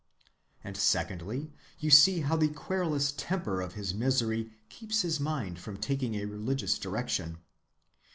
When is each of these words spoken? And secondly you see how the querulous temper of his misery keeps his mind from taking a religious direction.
And 0.63 0.75
secondly 0.75 1.51
you 1.77 1.91
see 1.91 2.21
how 2.21 2.35
the 2.35 2.47
querulous 2.47 3.11
temper 3.11 3.61
of 3.61 3.73
his 3.75 3.93
misery 3.93 4.51
keeps 4.67 5.03
his 5.03 5.19
mind 5.19 5.59
from 5.59 5.77
taking 5.77 6.15
a 6.15 6.25
religious 6.25 6.79
direction. 6.79 7.37